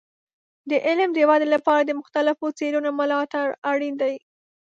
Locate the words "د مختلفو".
1.85-2.47